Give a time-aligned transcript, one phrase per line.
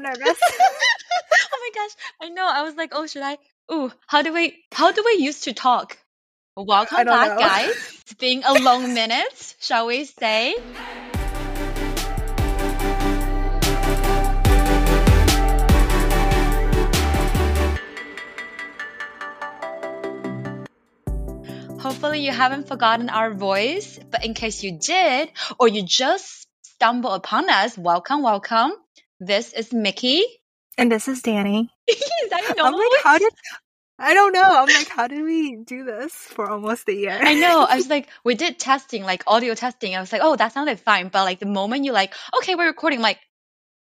[0.00, 0.38] I'm nervous.
[1.52, 1.90] oh my gosh,
[2.22, 2.48] I know.
[2.48, 3.36] I was like, oh, should I?
[3.70, 4.56] Ooh, how do we?
[4.72, 5.98] How do we used to talk?
[6.56, 7.38] Welcome back, know.
[7.38, 7.98] guys.
[8.00, 10.56] It's been a long minute, shall we say?
[21.78, 27.16] Hopefully, you haven't forgotten our voice, but in case you did, or you just stumbled
[27.16, 28.72] upon us, welcome, welcome.
[29.20, 30.24] This is Mickey.
[30.78, 31.68] And this is Danny.
[31.86, 33.32] is that normal I'm like, how did
[33.98, 34.42] I don't know.
[34.42, 37.18] I'm like, how did we do this for almost a year?
[37.20, 37.66] I know.
[37.68, 39.94] I was like, we did testing, like audio testing.
[39.94, 41.08] I was like, oh, that sounded fine.
[41.08, 43.20] But like the moment you like, okay, we're recording, I'm like,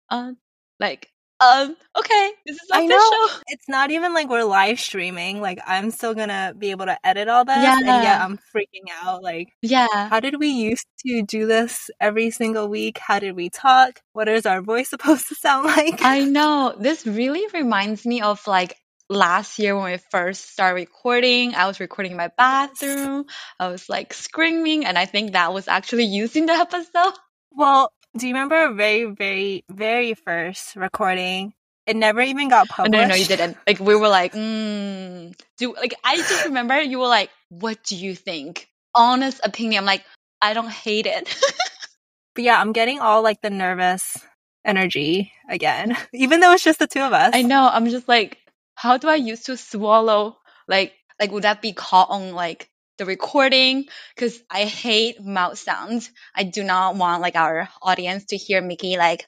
[0.09, 0.33] uh,
[0.77, 1.09] like
[1.43, 2.83] um, okay, this is official.
[2.83, 3.29] I know.
[3.47, 5.41] It's not even like we're live streaming.
[5.41, 7.57] Like I'm still gonna be able to edit all this.
[7.57, 7.77] Yeah.
[7.77, 9.23] And yeah, I'm freaking out.
[9.23, 10.09] Like, yeah.
[10.09, 12.97] How did we used to do this every single week?
[12.97, 14.01] How did we talk?
[14.13, 16.01] What is our voice supposed to sound like?
[16.01, 16.75] I know.
[16.79, 18.77] This really reminds me of like
[19.09, 21.55] last year when we first started recording.
[21.55, 23.25] I was recording in my bathroom.
[23.59, 27.13] I was like screaming, and I think that was actually using the episode.
[27.51, 31.53] Well, do you remember our very, very, very first recording?
[31.85, 32.91] It never even got published.
[32.91, 33.57] No, no, no, you didn't.
[33.67, 37.95] Like we were like, mm, do like I just remember you were like, what do
[37.95, 38.69] you think?
[38.95, 39.79] Honest opinion.
[39.79, 40.05] I'm like,
[40.41, 41.27] I don't hate it.
[42.35, 44.17] but yeah, I'm getting all like the nervous
[44.63, 47.31] energy again, even though it's just the two of us.
[47.33, 47.69] I know.
[47.71, 48.37] I'm just like,
[48.75, 50.37] how do I used to swallow?
[50.67, 52.69] Like, like would that be caught on like
[53.03, 56.09] the recording because I hate mouth sounds.
[56.35, 59.25] I do not want like our audience to hear Mickey like,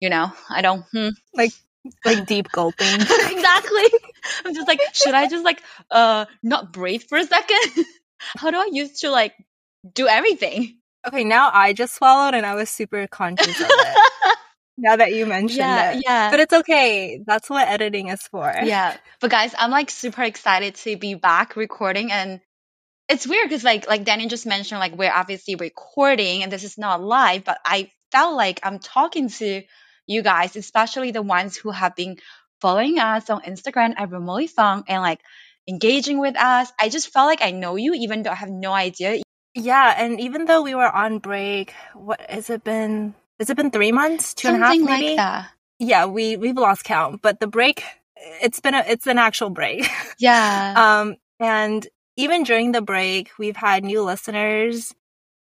[0.00, 1.08] you know, I don't hmm.
[1.34, 1.52] like
[2.04, 2.86] like deep gulping.
[3.00, 3.84] exactly.
[4.44, 7.84] I'm just like, should I just like uh not breathe for a second?
[8.18, 9.34] How do I used to like
[9.92, 10.76] do everything?
[11.06, 14.36] Okay, now I just swallowed and I was super conscious of it.
[14.76, 16.02] now that you mentioned yeah, it.
[16.06, 16.30] Yeah.
[16.30, 17.22] But it's okay.
[17.26, 18.52] That's what editing is for.
[18.62, 18.96] Yeah.
[19.20, 22.40] But guys, I'm like super excited to be back recording and
[23.10, 26.78] it's weird because like like Danny just mentioned, like we're obviously recording and this is
[26.78, 29.62] not live, but I felt like I'm talking to
[30.06, 32.18] you guys, especially the ones who have been
[32.60, 35.20] following us on Instagram at Remotely Fun and like
[35.68, 36.72] engaging with us.
[36.80, 39.22] I just felt like I know you, even though I have no idea.
[39.54, 43.14] Yeah, and even though we were on break, what has it been?
[43.40, 45.08] Has it been three months, two Something and a half, maybe?
[45.08, 45.50] Like that.
[45.80, 47.82] Yeah, we we've lost count, but the break,
[48.16, 49.88] it's been a it's an actual break.
[50.18, 50.74] Yeah.
[51.00, 51.86] um, and
[52.20, 54.94] even during the break, we've had new listeners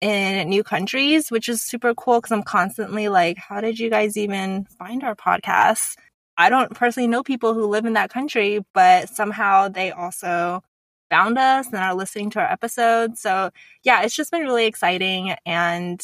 [0.01, 4.17] in new countries, which is super cool because I'm constantly like, how did you guys
[4.17, 5.97] even find our podcast?
[6.39, 10.63] I don't personally know people who live in that country, but somehow they also
[11.11, 13.21] found us and are listening to our episodes.
[13.21, 13.51] So,
[13.83, 15.35] yeah, it's just been really exciting.
[15.45, 16.01] And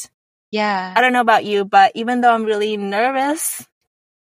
[0.51, 3.65] yeah, I don't know about you, but even though I'm really nervous,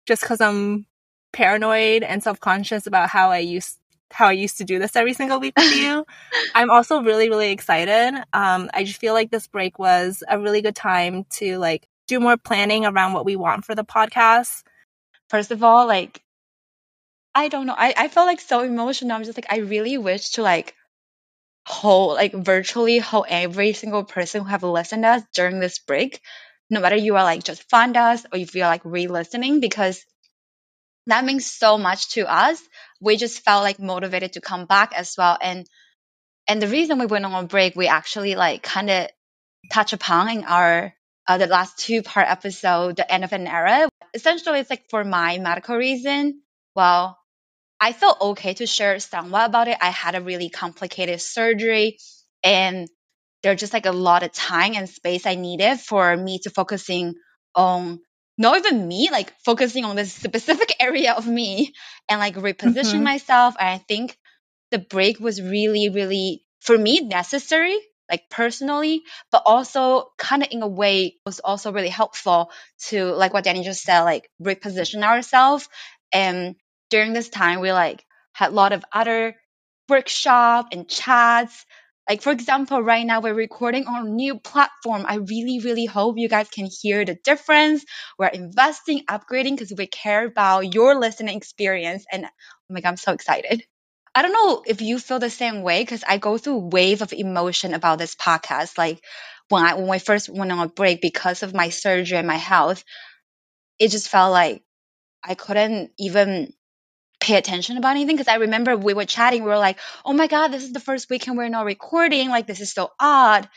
[0.07, 0.87] just because I'm
[1.33, 3.80] paranoid and self conscious about how I used
[4.12, 6.04] how I used to do this every single week with you.
[6.54, 8.22] I'm also really, really excited.
[8.32, 12.20] Um, I just feel like this break was a really good time to like do
[12.20, 14.62] more planning around what we want for the podcast.
[15.28, 16.22] First of all, like,
[17.34, 17.75] I don't know.
[17.76, 19.12] I, I felt like so emotional.
[19.12, 20.75] I'm just like, I really wish to like
[21.66, 26.20] hold, like virtually hold every single person who have listened to us during this break,
[26.69, 30.04] no matter you are like just find us or if you're like re-listening, because
[31.06, 32.61] that means so much to us.
[33.00, 35.38] We just felt like motivated to come back as well.
[35.41, 35.66] And
[36.47, 39.09] and the reason we went on a break, we actually like kind of
[39.72, 40.93] touch upon in our
[41.28, 43.88] uh, the last two part episode, the end of an era.
[44.15, 46.43] Essentially, it's like for my medical reason.
[46.75, 47.19] Well,
[47.81, 49.78] I felt okay to share somewhat about it.
[49.81, 51.99] I had a really complicated surgery,
[52.43, 52.88] and
[53.43, 57.15] there's just like a lot of time and space I needed for me to focusing
[57.55, 58.00] on
[58.41, 61.75] not even me, like focusing on this specific area of me
[62.09, 63.05] and like reposition mm-hmm.
[63.05, 63.55] myself.
[63.61, 64.17] And I think
[64.71, 67.79] the break was really, really, for me, necessary,
[68.11, 72.50] like personally, but also kind of in a way was also really helpful
[72.89, 75.69] to, like what Danny just said, like reposition ourselves.
[76.11, 76.56] And
[76.88, 79.37] during this time, we like had a lot of other
[79.87, 81.67] workshop and chats
[82.11, 85.07] like, for example, right now we're recording on a new platform.
[85.09, 87.85] I really, really hope you guys can hear the difference.
[88.19, 92.05] We're investing, upgrading because we care about your listening experience.
[92.12, 92.29] And oh
[92.69, 93.62] my God, I'm so excited.
[94.12, 97.03] I don't know if you feel the same way because I go through a wave
[97.03, 98.77] of emotion about this podcast.
[98.77, 99.01] Like
[99.49, 102.37] when I when I first went on a break because of my surgery and my
[102.37, 102.85] health,
[103.79, 104.62] it just felt like
[105.25, 106.53] I couldn't even
[107.20, 110.26] pay attention about anything because I remember we were chatting, we were like, oh my
[110.26, 112.28] God, this is the first weekend we're not recording.
[112.31, 113.49] Like, this is so odd.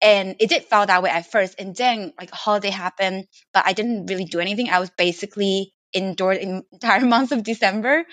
[0.00, 1.56] And it did feel that way at first.
[1.58, 4.70] And then, like, holiday happened, but I didn't really do anything.
[4.70, 8.04] I was basically indoors in entire month of December.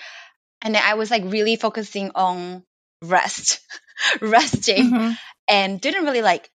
[0.62, 2.64] And then I was like really focusing on
[3.02, 3.60] rest,
[4.22, 5.12] resting, Mm-hmm.
[5.48, 6.50] and didn't really like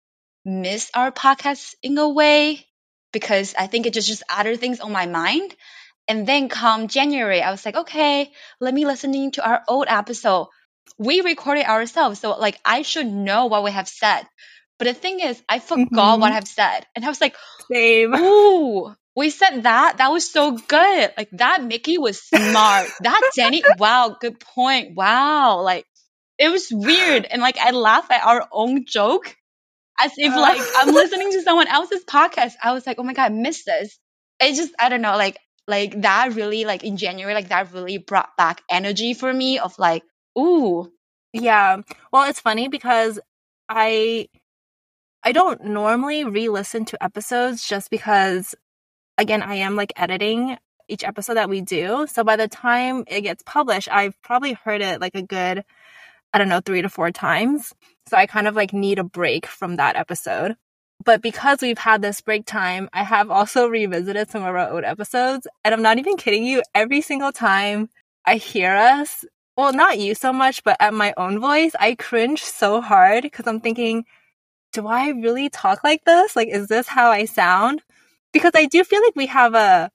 [0.44, 2.66] miss our podcast in a way
[3.12, 5.54] because I think it just just other things on my mind.
[6.08, 8.30] And then come January, I was like, okay,
[8.60, 10.48] let me listening to our old episode.
[10.98, 14.22] We recorded ourselves, so like I should know what we have said.
[14.78, 16.36] But the thing is, I forgot what Mhm.
[16.36, 17.34] I've said, and I was like,
[17.72, 18.14] Same.
[18.16, 19.96] Ooh, we said that.
[19.98, 21.12] That was so good.
[21.16, 22.88] Like that Mickey was smart.
[23.00, 24.94] that Jenny, wow, good point.
[24.94, 25.62] Wow.
[25.62, 25.86] Like
[26.38, 27.24] it was weird.
[27.24, 29.34] And like I laugh at our own joke
[29.98, 30.40] as if Uh.
[30.40, 32.52] like I'm listening to someone else's podcast.
[32.62, 33.98] I was like, oh my God, I missed this.
[34.40, 35.38] It just, I don't know, like,
[35.68, 39.78] like that really, like in January, like that really brought back energy for me of
[39.78, 40.02] like,
[40.38, 40.92] ooh,
[41.32, 41.82] Yeah.
[42.12, 43.20] Well, it's funny because
[43.68, 44.28] I
[45.22, 48.54] I don't normally re-listen to episodes just because
[49.18, 50.58] again, I am like editing
[50.88, 52.06] each episode that we do.
[52.08, 55.64] So by the time it gets published, I've probably heard it like a good
[56.34, 57.74] I don't know, 3 to 4 times.
[58.08, 60.56] So I kind of like need a break from that episode.
[61.04, 64.84] But because we've had this break time, I have also revisited some of our old
[64.84, 65.46] episodes.
[65.64, 67.90] And I'm not even kidding you, every single time
[68.24, 69.24] I hear us,
[69.56, 73.46] well, not you so much, but at my own voice, I cringe so hard because
[73.46, 74.04] I'm thinking,
[74.72, 76.34] do I really talk like this?
[76.36, 77.82] Like, is this how I sound?
[78.32, 79.90] Because I do feel like we have a,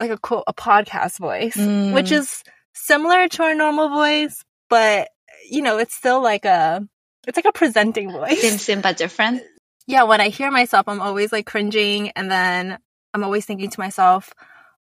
[0.00, 1.94] like a quote, a podcast voice, Mm.
[1.94, 2.42] which is
[2.74, 5.08] similar to our normal voice, but
[5.48, 6.86] you know, it's still like a,
[7.26, 9.42] it's like a presenting voice sim sim but different.
[9.86, 12.10] Yeah, when I hear myself, I'm always like cringing.
[12.10, 12.78] And then
[13.12, 14.32] I'm always thinking to myself,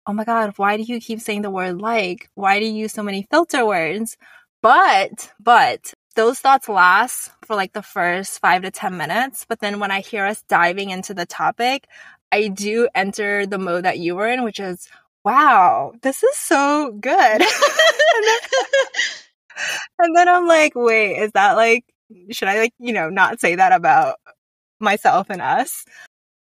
[0.08, 2.30] oh my God, why do you keep saying the word like?
[2.36, 4.18] Why do you use so many filter words?
[4.62, 9.46] But, but those thoughts last for like the first five to 10 minutes.
[9.48, 11.88] But then when I hear us diving into the topic,
[12.32, 14.88] I do enter the mode that you were in, which is,
[15.26, 17.12] wow, this is so good.
[17.42, 18.40] and, then,
[20.00, 21.86] and then I'm like, wait, is that like,
[22.32, 24.16] should I like, you know, not say that about
[24.84, 25.86] myself and us.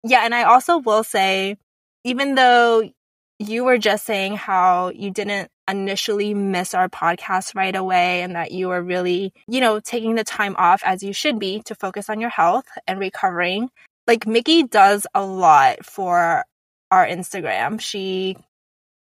[0.05, 1.57] Yeah, and I also will say,
[2.05, 2.91] even though
[3.39, 8.53] you were just saying how you didn't initially miss our podcast right away and that
[8.53, 12.11] you were really, you know, taking the time off as you should be to focus
[12.11, 13.71] on your health and recovering.
[14.07, 16.45] Like Mickey does a lot for
[16.91, 17.81] our Instagram.
[17.81, 18.37] She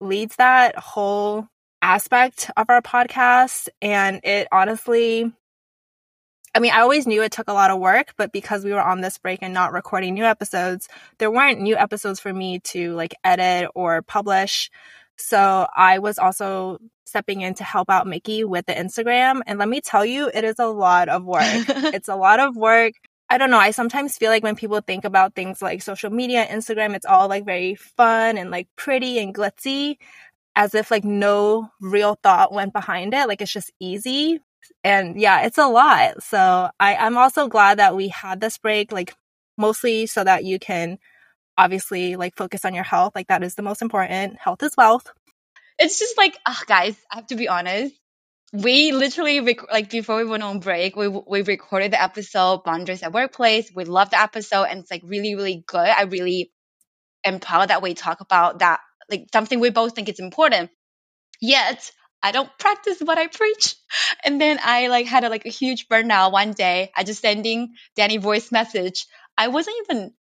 [0.02, 1.48] leads that whole
[1.82, 5.32] aspect of our podcast and it honestly
[6.58, 8.82] I mean, I always knew it took a lot of work, but because we were
[8.82, 10.90] on this break and not recording new episodes,
[11.20, 14.72] there weren't new episodes for me to like edit or publish.
[15.18, 19.42] So I was also stepping in to help out Mickey with the Instagram.
[19.46, 21.44] And let me tell you, it is a lot of work.
[21.44, 22.94] it's a lot of work.
[23.30, 23.60] I don't know.
[23.60, 27.28] I sometimes feel like when people think about things like social media, Instagram, it's all
[27.28, 29.98] like very fun and like pretty and glitzy,
[30.56, 33.28] as if like no real thought went behind it.
[33.28, 34.40] Like it's just easy
[34.84, 36.24] and yeah, it's a lot.
[36.24, 39.16] So I, I'm also glad that we had this break, like
[39.58, 40.98] mostly so that you can
[41.58, 43.14] obviously like focus on your health.
[43.16, 44.38] Like that is the most important.
[44.40, 45.08] Health is wealth.
[45.80, 47.96] it's just like, ah, guys, I have to be honest.
[48.54, 53.04] We literally rec- like before we went on break, we we recorded the episode "Boundaries
[53.04, 55.80] at Workplace." We love the episode, and it's like really, really good.
[55.86, 56.52] I really
[57.26, 58.80] am proud that we talk about that,
[59.12, 60.72] like something we both think is important.
[61.42, 63.76] Yet I don't practice what I preach,
[64.26, 66.92] and then I like had a, like a huge burnout one day.
[66.96, 69.06] I just sending Danny voice message.
[69.38, 70.14] I wasn't even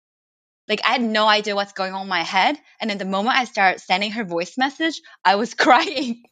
[0.68, 2.56] like I had no idea what's going on in my head.
[2.80, 6.22] And then the moment I started sending her voice message, I was crying.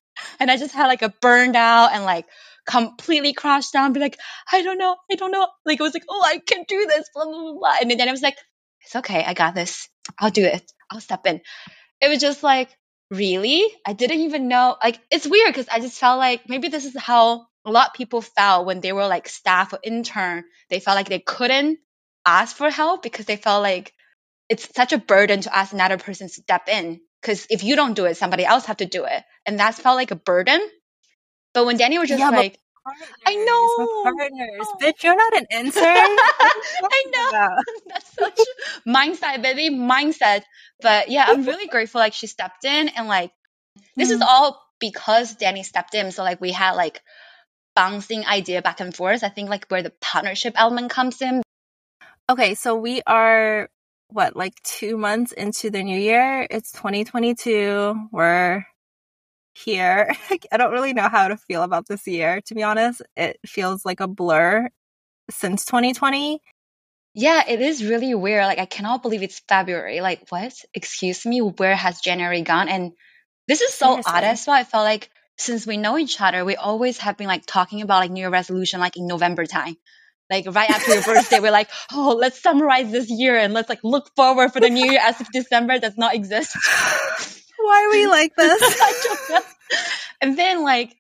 [0.41, 2.27] And I just had like a burned out and like
[2.67, 4.19] completely crashed down, be like,
[4.51, 5.49] I don't know, I don't know.
[5.65, 7.53] Like it was like, oh, I can't do this, blah blah.
[7.53, 7.77] blah.
[7.81, 8.37] And then I was like,
[8.83, 9.89] it's okay, I got this.
[10.19, 10.71] I'll do it.
[10.91, 11.41] I'll step in.
[12.01, 12.69] It was just like,
[13.13, 13.65] really?
[13.87, 14.77] I didn't even know.
[14.83, 17.95] Like it's weird because I just felt like maybe this is how a lot of
[17.95, 20.45] people felt when they were like staff or intern.
[20.71, 21.79] They felt like they couldn't
[22.25, 23.93] ask for help because they felt like
[24.49, 27.95] it's such a burden to ask another person to step in because if you don't
[27.95, 30.61] do it somebody else have to do it and that's felt like a burden
[31.55, 32.97] but when danny was just Yeah, but like
[33.27, 34.03] I Partners, know.
[34.05, 34.67] partners.
[34.67, 34.77] Oh.
[34.83, 35.83] Bitch, you're not an intern.
[35.87, 38.41] i know that's such
[38.87, 40.43] mindset baby mindset
[40.81, 43.31] but yeah i'm really grateful like she stepped in and like
[43.97, 44.27] this is Mhm.
[44.29, 47.01] all because danny stepped in so like we had like
[47.77, 51.43] bouncing idea back and forth i think like where the partnership element comes in
[52.31, 53.69] Okay, so we are
[54.09, 56.47] what, like two months into the new year?
[56.49, 58.09] It's 2022.
[58.13, 58.65] We're
[59.55, 60.15] here.
[60.53, 63.03] I don't really know how to feel about this year, to be honest.
[63.17, 64.69] It feels like a blur
[65.31, 66.41] since 2020.
[67.15, 68.45] Yeah, it is really weird.
[68.45, 70.01] Like, I cannot believe it's February.
[70.01, 70.55] Like, what?
[70.73, 72.69] Excuse me, where has January gone?
[72.69, 72.93] And
[73.49, 74.57] This is so odd as well.
[74.57, 78.01] I felt like since we know each other, we always have been like talking about
[78.01, 79.77] like New Year resolution like in November time.
[80.31, 83.81] Like right after your birthday, we're like, oh, let's summarize this year and let's like
[83.85, 86.57] look forward for the new year as if December does not exist.
[87.63, 88.63] Why are we like this?
[88.83, 89.49] I don't know.
[90.21, 90.97] and then like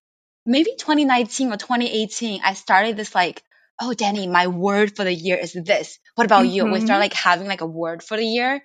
[0.47, 3.42] maybe 2019 or 2018, I started this like,
[3.81, 5.99] oh, Danny, my word for the year is this.
[6.14, 6.64] What about you?
[6.64, 8.62] We start like having like a word for the year.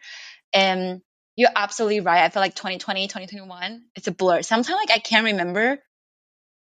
[0.53, 1.01] And
[1.35, 2.23] you're absolutely right.
[2.23, 4.41] I feel like 2020, 2021, it's a blur.
[4.41, 5.79] Sometimes like I can't remember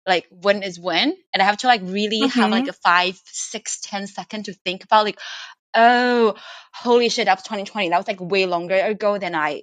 [0.07, 1.17] like when is when.
[1.33, 2.50] And I have to like really have Mhm.
[2.50, 5.19] like a five, six, ten second to think about like,
[5.75, 6.35] oh,
[6.73, 7.88] holy shit, that was 2020.
[7.91, 9.62] That was like way longer ago than I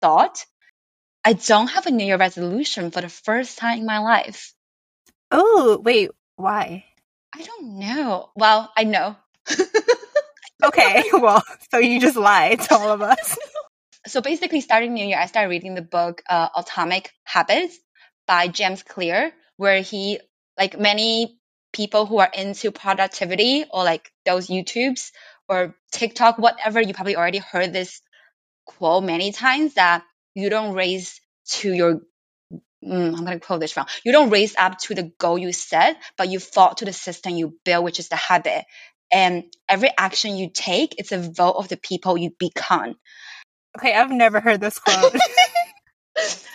[0.00, 0.44] thought.
[1.26, 4.54] I don't have a New Year resolution for the first time in my life.
[5.32, 6.84] Oh, wait, why?
[7.34, 8.30] I don't know.
[8.36, 9.16] Well, I know.
[10.64, 13.38] Okay, well, so you just lied to all of us.
[14.06, 17.78] so basically, starting New Year, I started reading the book uh, Atomic Habits
[18.26, 20.18] by James Clear, where he,
[20.58, 21.38] like many
[21.72, 25.10] people who are into productivity or like those YouTubes
[25.48, 28.00] or TikTok, whatever, you probably already heard this
[28.64, 30.04] quote many times that
[30.36, 31.94] you don't raise to your
[32.84, 33.86] mm, I'm gonna quote this wrong.
[34.04, 37.34] You don't raise up to the goal you set, but you fall to the system
[37.34, 38.64] you build, which is the habit.
[39.10, 42.94] And every action you take, it's a vote of the people you become.
[43.78, 45.14] Okay, I've never heard this quote.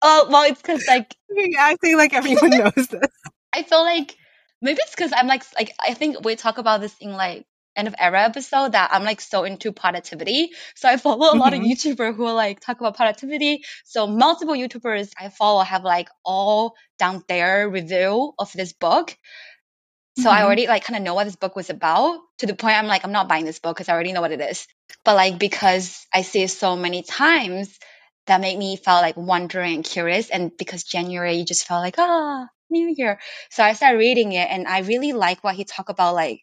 [0.00, 3.10] Oh well, it's because like You're acting like everyone knows this.
[3.52, 4.16] I feel like
[4.62, 7.44] maybe it's because I'm like like I think we talk about this in like
[7.78, 10.50] end of era episode that I'm like so into productivity.
[10.76, 11.64] So I follow a lot of Mhm.
[11.64, 13.64] YouTubers who like talk about productivity.
[13.84, 19.16] So multiple YouTubers I follow have like all down their review of this book.
[20.14, 20.44] So I Mhm.
[20.44, 23.04] already like kind of know what this book was about to the point I'm like
[23.04, 24.66] I'm not buying this book because I already know what it is.
[25.04, 27.78] But like because I see it so many times
[28.26, 31.96] that made me feel like wondering and curious and because January you just felt like
[31.98, 33.20] ah new year.
[33.50, 36.42] So I started reading it and I really like what he talked about like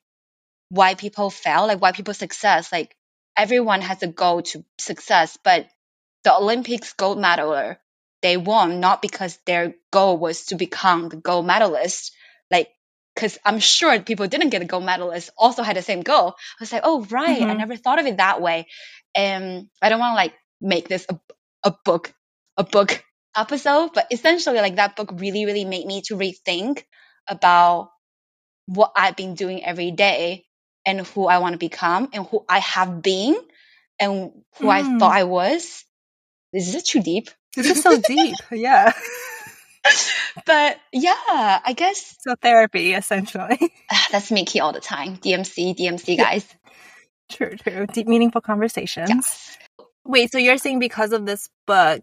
[0.69, 2.71] why people fail, like why people success.
[2.71, 2.95] Like
[3.37, 5.67] everyone has a goal to success, but
[6.23, 7.77] the Olympics gold medaler,
[8.21, 12.13] they won not because their goal was to become the gold medalist.
[12.51, 12.69] Like,
[13.15, 16.29] because I'm sure people didn't get a gold medalist also had the same goal.
[16.29, 17.57] I was like, oh right, I Mhm.
[17.57, 18.67] never thought of it that way.
[19.15, 21.19] And I don't want to like make this a,
[21.63, 22.13] a book,
[22.57, 23.03] a book
[23.35, 26.83] episode, but essentially like that book really, really made me to rethink
[27.27, 27.89] about
[28.67, 30.45] what I've been doing every day
[30.85, 33.35] and who I want to become and who I have been
[33.99, 34.99] and who I Mm.
[34.99, 35.83] thought I was.
[36.53, 37.29] Is this too deep?
[37.55, 38.35] This is so deep.
[38.51, 38.93] Yeah.
[40.45, 41.13] But yeah,
[41.63, 43.71] I guess So therapy, essentially.
[44.11, 45.17] that's Mickey all the time.
[45.17, 46.45] DMC, DMC guys.
[47.31, 47.85] True, true.
[47.87, 49.09] Deep, meaningful conversations.
[49.09, 49.57] Yes.
[50.05, 52.01] Wait, so you're saying because of this book,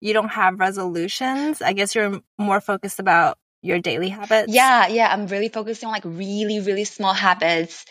[0.00, 1.62] you don't have resolutions?
[1.62, 4.52] I guess you're more focused about your daily habits.
[4.52, 5.08] Yeah, yeah.
[5.12, 7.84] I'm really focusing on like really, really small habits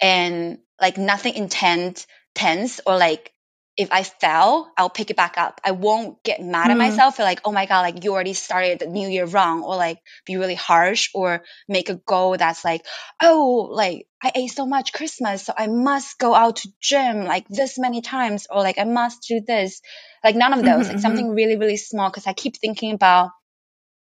[0.00, 3.32] and like nothing intent tense or like
[3.76, 5.60] if I fail, I'll pick it back up.
[5.62, 6.78] I won't get mad at Mhm.
[6.78, 9.76] myself for like, oh my God, like you already started the new year wrong or
[9.76, 12.86] like be really harsh or make a goal that's like,
[13.22, 17.46] oh, like I ate so much Christmas, so I must go out to gym like
[17.48, 19.82] this many times or like I must do this.
[20.24, 22.10] Like none of those, Mhm, like something really, really small.
[22.10, 23.30] Cause I keep thinking about,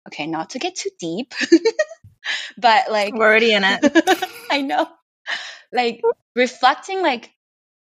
[0.09, 1.33] okay, not to get too deep,
[2.57, 3.79] but like, We're already in it.
[4.51, 4.85] I know.
[5.73, 6.01] Like
[6.35, 7.31] reflecting like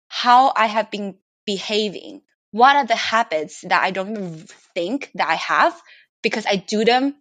[0.09, 1.15] how I have been
[1.45, 2.21] behaving.
[2.51, 5.79] What are the habits that I don't even think that I have
[6.23, 7.15] because I do them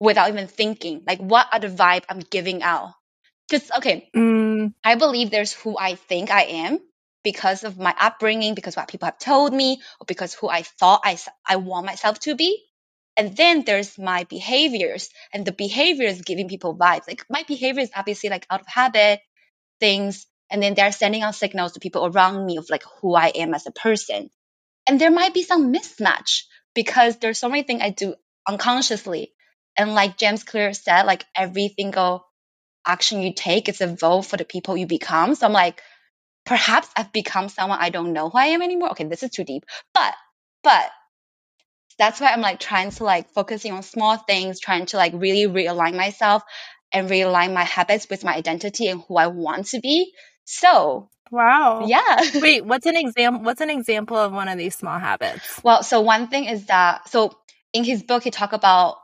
[0.00, 1.02] without even thinking?
[1.06, 2.94] Like what are the vibe I'm giving out?
[3.50, 6.80] Cuz okay, Mm, I believe there's who I think I am
[7.22, 11.02] because of my upbringing, because what people have told me, or because who I thought
[11.04, 12.64] I I want myself to be.
[13.16, 17.08] And then there's my behaviors, and the behaviors giving people vibes.
[17.08, 19.20] Like my behavior is obviously like out of habit,
[19.80, 23.28] things, and then they're sending out signals to people around me of like who I
[23.28, 24.30] am as a person.
[24.86, 26.42] And there might be some mismatch
[26.74, 28.14] because there's so many things I do
[28.46, 29.32] unconsciously.
[29.76, 32.26] And like James Clear said, like every single
[32.86, 35.34] action you take is a vote for the people you become.
[35.34, 35.80] So I'm like,
[36.44, 38.90] perhaps I've become someone I don't know who I am anymore.
[38.90, 39.64] Okay, this is too deep.
[39.94, 40.14] But
[40.62, 40.90] but
[41.98, 45.46] that's why I'm like trying to like focusing on small things, trying to like really
[45.52, 46.42] realign myself
[46.92, 50.12] and realign my habits with my identity and who I want to be.
[50.44, 51.86] So wow.
[51.86, 52.20] yeah.
[52.34, 53.44] Wait, what's an example?
[53.44, 55.60] What's an example of one of these small habits?
[55.62, 57.36] Well, so one thing is that so
[57.72, 58.96] in his book he talk about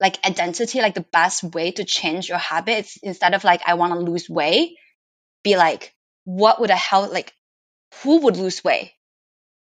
[0.00, 3.92] like identity, like the best way to change your habits instead of like I want
[3.92, 4.76] to lose weight,
[5.44, 7.32] be like what would a help like
[8.02, 8.92] who would lose weight?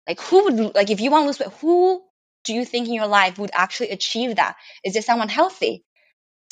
[0.07, 2.01] Like who would like if you want to lose weight, who
[2.43, 4.55] do you think in your life would actually achieve that?
[4.83, 5.85] Is it someone healthy?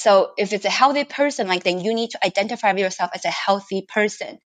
[0.01, 3.29] So if it's a healthy person, like then you need to identify yourself as a
[3.29, 4.39] healthy person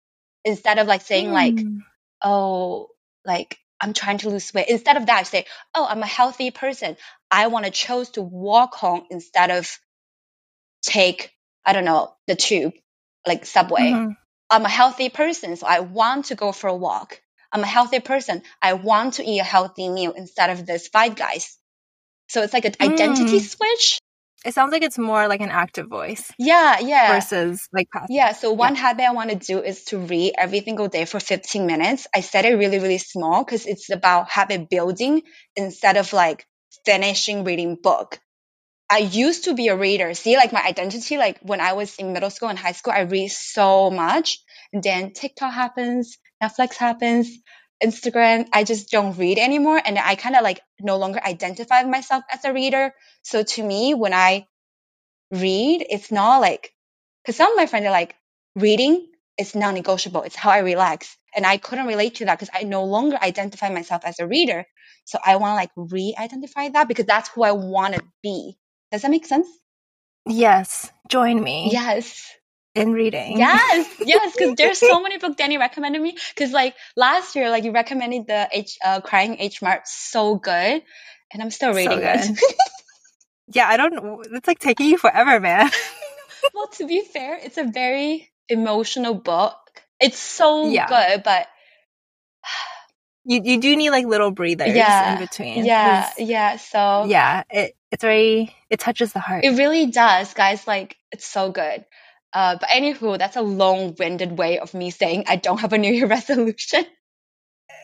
[0.44, 1.32] instead of like saying mm.
[1.32, 1.78] like, hmm.
[2.22, 2.90] oh,
[3.24, 4.68] like I'm trying to lose weight.
[4.68, 6.98] Instead of that, I say, oh, I'm a healthy person.
[7.32, 9.80] I want to choose to walk home instead of
[10.82, 11.32] take,
[11.66, 12.74] I don't know, the tube,
[13.26, 13.92] like subway.
[13.92, 14.12] Mm-hmm.
[14.50, 17.22] I'm a healthy person, so I want to go for a walk.
[17.50, 18.42] I'm a healthy person.
[18.62, 21.58] I want to eat a healthy meal instead of this five guys.
[22.28, 22.92] So it's like an mm.
[22.92, 24.02] identity switch.
[24.46, 26.32] It sounds like it's more like an active voice.
[26.38, 27.14] Yeah, yeah.
[27.14, 28.08] Versus like passive.
[28.10, 28.34] Yeah.
[28.34, 28.82] So one yeah.
[28.82, 32.08] habit I want to do is to read every single day for 15 minutes.
[32.14, 35.24] I set it really, really small because it's about habit building
[35.56, 36.46] instead of like
[36.86, 38.20] finishing reading book.
[38.90, 40.14] I used to be a reader.
[40.14, 43.02] See, like my identity, like when I was in middle school and high school, I
[43.02, 44.40] read so much.
[44.72, 47.30] And then TikTok happens, Netflix happens,
[47.84, 49.82] Instagram, I just don't read anymore.
[49.84, 52.94] And I kind of like no longer identify myself as a reader.
[53.24, 54.48] So to me, when I
[55.32, 56.72] read, it's not like,
[57.26, 58.16] cause some of my friends are like,
[58.56, 60.24] reading is non negotiable.
[60.24, 61.18] It's how I relax.
[61.36, 64.66] And I couldn't relate to that because I no longer identify myself as a reader.
[65.04, 68.58] So I want to like re identify that because that's who I want to be.
[68.92, 69.48] Does that make sense?
[70.26, 70.92] Yes.
[71.10, 71.70] Join me.
[71.72, 72.32] Yes
[72.76, 73.38] in reading.
[73.38, 76.18] Yes, yes, because there's so many books Danny recommended me.
[76.36, 80.84] Because like last year, like you recommended the H uh, Crying H Mart so good,
[81.32, 82.40] and I'm still reading so it.
[83.54, 84.26] yeah, I don't.
[84.34, 85.72] It's like taking you forever, man.
[86.54, 89.58] well, to be fair, it's a very emotional book.
[90.00, 90.88] It's so yeah.
[90.88, 91.48] good, but
[93.24, 95.66] you you do need like little breathers yeah, in between.
[95.66, 96.58] Yeah, yeah.
[96.58, 99.46] So yeah, it it's very it touches the heart.
[99.46, 100.68] It really does, guys.
[100.68, 101.86] Like it's so good.
[102.36, 105.92] Uh, but anywho, that's a long-winded way of me saying I don't have a New
[105.92, 106.86] Year resolution.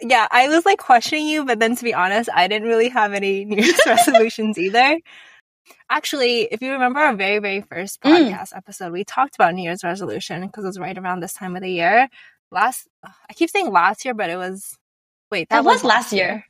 [0.02, 3.14] Yeah, I was like questioning you, but then to be honest, I didn't really have
[3.14, 5.00] any New Year's resolutions either.
[5.90, 8.12] Actually, if you remember our very, very first mm.
[8.12, 8.58] podcast mm.
[8.58, 11.62] episode, we talked about New Year's resolution because it was right around this time of
[11.62, 12.10] the year.
[12.52, 14.76] Last, I keep saying last year, but it was,
[15.32, 16.26] wait, that, that was, was, last year.
[16.26, 16.46] year.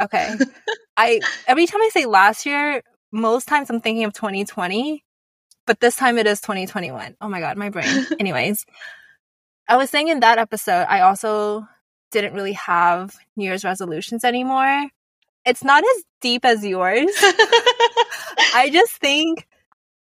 [0.00, 0.36] Okay.
[0.96, 5.02] I, every time I say last year, most times I'm thinking of 2020
[5.66, 7.16] but this time it is 2021.
[7.20, 8.06] Oh my God, my brain.
[8.20, 8.64] Anyways,
[9.68, 11.66] I was saying in that episode, I also
[12.10, 14.88] didn't really have New Year's resolutions anymore.
[15.44, 17.10] It's not as deep as yours.
[18.54, 19.46] I just think,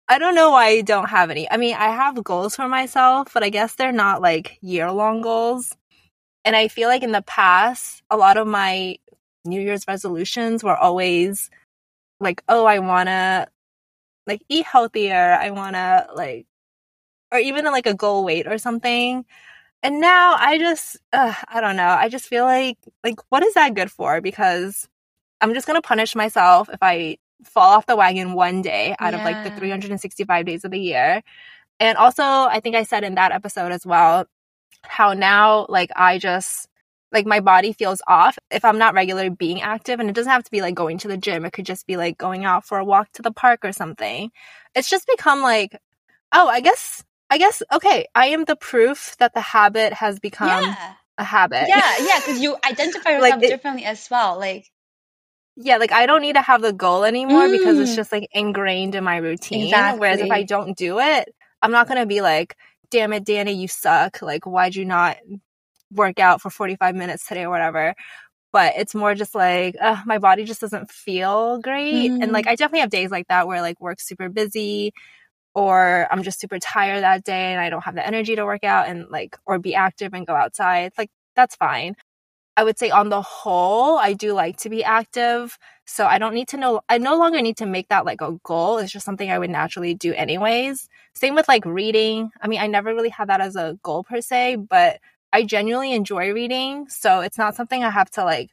[0.08, 1.50] I don't know why I don't have any.
[1.50, 5.22] I mean, I have goals for myself, but I guess they're not like year long
[5.22, 5.76] goals.
[6.44, 8.98] And I feel like in the past, a lot of my
[9.46, 11.50] New Year's resolutions were always
[12.20, 13.48] like, oh, I want to
[14.28, 15.38] like eat healthier.
[15.40, 16.48] I want to like,
[17.32, 19.26] or even like a goal weight or something.
[19.84, 21.88] And now I just, uh, I don't know.
[21.88, 24.20] I just feel like, like, what is that good for?
[24.20, 24.88] Because
[25.42, 29.14] I'm just going to punish myself if I fall off the wagon one day out
[29.14, 29.20] yeah.
[29.20, 31.22] of like the 365 days of the year.
[31.80, 34.26] And also, I think I said in that episode as well,
[34.82, 36.68] how now, like, I just,
[37.16, 40.02] like my body feels off if I'm not regularly being active.
[40.02, 41.46] And it doesn't have to be like going to the gym.
[41.46, 44.32] It could just be like going out for a walk to the park or something.
[44.76, 45.72] It's just become like,
[46.34, 50.66] oh, I guess, I guess, okay, I am the proof that the habit has become
[50.66, 50.94] yeah.
[51.18, 51.70] a habit.
[51.70, 54.38] Yeah, yeah, because you identify yourself like it, differently as well.
[54.38, 54.70] Like,
[55.56, 57.58] yeah, like I don't need to have the goal anymore mm.
[57.58, 57.96] because it's mm.
[57.96, 59.68] just like ingrained in my routine.
[59.68, 60.02] Exactly.
[60.02, 62.58] Whereas if I don't do it, I'm not going to be like,
[62.92, 64.22] damn it, Danny, you suck.
[64.22, 65.16] Like, why'd you not
[65.96, 67.96] work out for 45 minutes today or whatever
[68.56, 72.24] but it's more just like uh, my body just doesn't feel great mm.
[72.24, 72.52] and like mm.
[72.52, 74.94] i definitely have days like that where like work's super busy
[75.54, 78.64] or i'm just super tired that day and i don't have the energy to work
[78.64, 81.96] out and like or be active and go outside It's like that's fine
[82.56, 86.34] i would say on the whole i do like to be active so i don't
[86.34, 89.06] need to know i no longer need to make that like a goal it's just
[89.06, 93.10] something i would naturally do anyways same with like reading i mean i never really
[93.10, 95.02] had that as a goal per se but
[95.36, 96.88] I genuinely enjoy reading.
[96.88, 98.52] So it's not something I have to like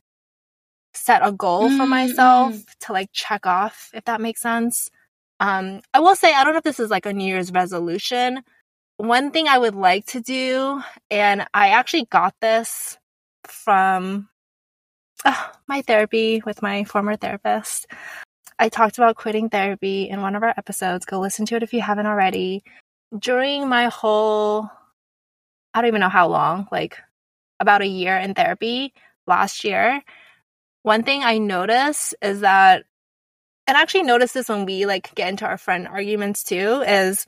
[0.95, 1.77] set a goal mm-hmm.
[1.77, 4.91] for myself to like check off, if that makes sense.
[5.39, 8.43] Um, I will say, I don't know if this is like a New Year's resolution.
[8.97, 12.99] One thing I would like to do, and I actually got this
[13.45, 14.29] from
[15.25, 17.87] uh, my therapy with my former therapist.
[18.59, 21.07] I talked about quitting therapy in one of our episodes.
[21.07, 22.65] Go listen to it if you haven't already.
[23.17, 24.69] During my whole
[25.75, 26.99] I don't even know how long, like
[27.61, 28.93] about a year in therapy
[29.27, 30.03] last year,
[30.83, 32.85] one thing I notice is that,
[33.67, 37.25] and I actually notice this when we like get into our friend arguments too, is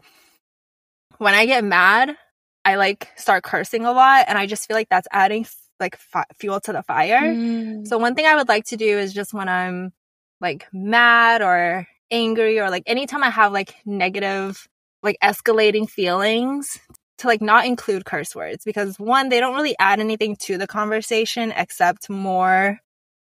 [1.18, 2.16] when I get mad,
[2.64, 5.46] I like start cursing a lot, and I just feel like that's adding
[5.78, 7.22] like f- fuel to the fire.
[7.22, 7.86] Mm.
[7.86, 9.92] So one thing I would like to do is just when I'm
[10.40, 14.66] like mad or angry or like anytime I have like negative,
[15.02, 16.80] like escalating feelings
[17.18, 20.66] to like not include curse words because one, they don't really add anything to the
[20.66, 22.80] conversation except more,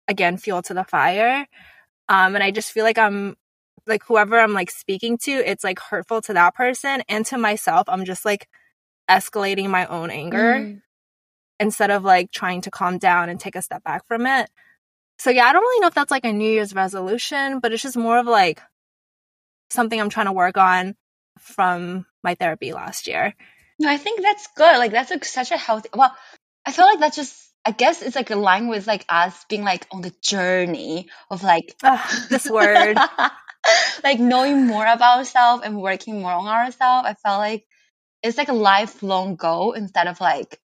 [0.09, 1.47] again, fuel to the fire.
[2.09, 3.37] Um, and I just feel like I'm
[3.87, 7.85] like whoever I'm like speaking to, it's like hurtful to that person and to myself.
[7.89, 8.49] I'm just like
[9.09, 10.83] escalating my own anger mm.
[11.59, 14.51] instead of like trying to calm down and take a step back from it.
[15.19, 17.83] So yeah, I don't really know if that's like a New Year's resolution, but it's
[17.83, 18.61] just more of like
[19.71, 20.97] something I'm trying to work on
[21.39, 23.35] from my therapy last year.
[23.81, 24.79] No, I think that's good.
[24.79, 25.91] Like that's a, such a healthy.
[25.95, 26.15] Well,
[26.67, 27.49] I feel like that's just.
[27.67, 31.45] I guess it's like a line with like us being like on the journey of
[31.45, 32.97] like Ugh, ah, this word,
[34.05, 37.09] like knowing more about ourselves and working more on ourselves.
[37.09, 37.67] I felt like
[38.23, 40.61] it's like a lifelong goal instead of like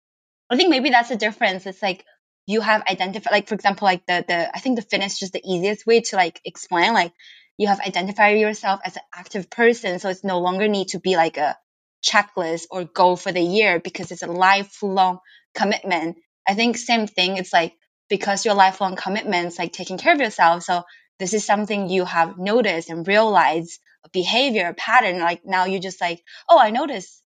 [0.50, 1.66] I think maybe that's the difference.
[1.66, 2.04] It's like
[2.46, 5.32] you have identified like for example like the the I think the fitness is just
[5.32, 7.12] the easiest way to like explain like
[7.58, 11.16] you have identified yourself as an active person so it's no longer need to be
[11.16, 11.56] like a
[12.04, 15.18] checklist or goal for the year because it's a lifelong
[15.54, 16.16] commitment.
[16.46, 17.74] I think same thing it's like
[18.10, 20.82] because your lifelong commitments like taking care of yourself so
[21.18, 26.00] this is something you have noticed and realized a behavior pattern like now you just
[26.00, 27.22] like oh I noticed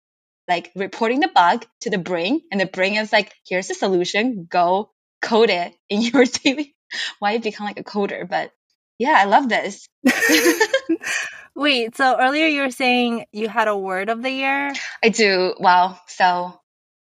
[0.48, 4.46] like reporting the bug to the brain and the brain is like here's the solution
[4.48, 6.74] go code it in your daily
[7.18, 8.52] why you become like a coder but
[8.98, 9.88] yeah i love this
[11.58, 15.54] wait so earlier you were saying you had a word of the year i do
[15.58, 16.58] wow so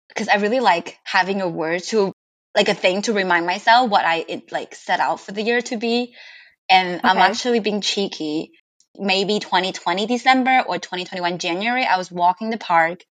[0.10, 2.14] because i really like having a word to
[2.54, 5.62] like a thing to remind myself what i it, like set out for the year
[5.62, 6.14] to be
[6.70, 7.08] and okay.
[7.08, 8.52] i'm actually being cheeky
[8.98, 13.04] maybe 2020 December or 2021 January, I was walking the park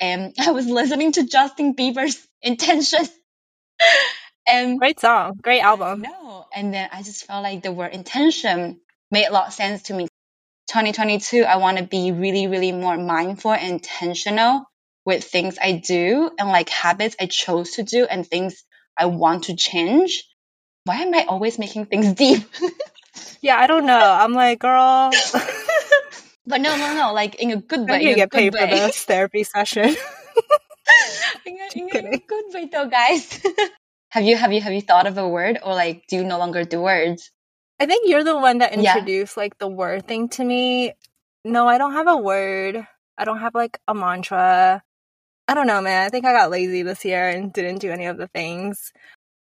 [0.00, 3.10] and I was listening to Justin Bieber's Intentions.
[4.46, 6.02] and great song, great album.
[6.02, 9.84] No, and then I just felt like the word intention made a lot of sense
[9.84, 10.08] to me.
[10.68, 14.64] 2022, I want to be really, really more mindful and intentional
[15.06, 18.64] with things I do and like habits I chose to do and things
[18.96, 20.24] I want to change.
[20.84, 22.42] Why am I always making things deep?
[23.40, 23.98] yeah, I don't know.
[23.98, 25.10] I'm like, girl.
[26.46, 27.14] but no, no, no.
[27.14, 28.02] Like in a good way.
[28.02, 28.60] You get paid way.
[28.60, 29.84] for this therapy session.
[31.46, 33.42] in, a, in a good way, though, guys.
[34.10, 36.38] have you have you have you thought of a word, or like, do you no
[36.38, 37.30] longer do words?
[37.80, 39.42] I think you're the one that introduced yeah.
[39.42, 40.94] like the word thing to me.
[41.44, 42.86] No, I don't have a word.
[43.16, 44.82] I don't have like a mantra.
[45.46, 46.04] I don't know, man.
[46.04, 48.92] I think I got lazy this year and didn't do any of the things.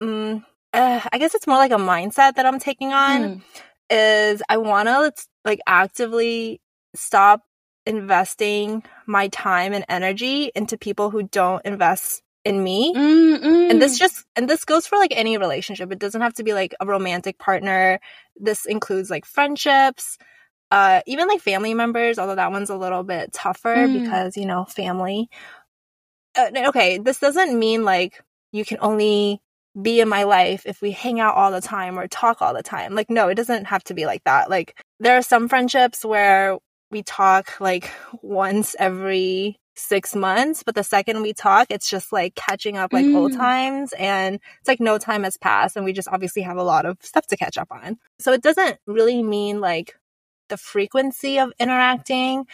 [0.01, 0.43] Mm,
[0.73, 3.21] uh, I guess it's more like a mindset that I'm taking on.
[3.21, 3.41] Mm.
[3.89, 5.13] Is I want to
[5.45, 6.59] like actively
[6.95, 7.41] stop
[7.85, 12.93] investing my time and energy into people who don't invest in me.
[12.93, 13.69] Mm-mm.
[13.69, 15.91] And this just and this goes for like any relationship.
[15.91, 17.99] It doesn't have to be like a romantic partner.
[18.35, 20.17] This includes like friendships,
[20.71, 24.03] uh even like family members, although that one's a little bit tougher mm.
[24.03, 25.29] because, you know, family.
[26.35, 29.41] Uh, okay, this doesn't mean like you can only
[29.79, 32.63] be in my life if we hang out all the time or talk all the
[32.63, 32.93] time.
[32.93, 34.49] Like, no, it doesn't have to be like that.
[34.49, 36.57] Like, there are some friendships where
[36.91, 42.35] we talk like once every six months, but the second we talk, it's just like
[42.35, 43.15] catching up like mm.
[43.15, 46.63] old times and it's like no time has passed and we just obviously have a
[46.63, 47.97] lot of stuff to catch up on.
[48.19, 49.95] So it doesn't really mean like
[50.49, 52.45] the frequency of interacting.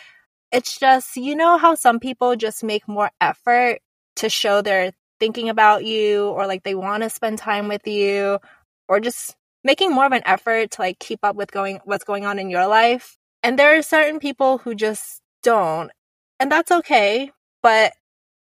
[0.52, 3.80] It's just, you know, how some people just make more effort
[4.18, 8.40] to show they're thinking about you or like they want to spend time with you
[8.88, 12.26] or just making more of an effort to like keep up with going what's going
[12.26, 13.18] on in your life.
[13.44, 15.92] And there are certain people who just don't.
[16.40, 17.94] And that's okay, but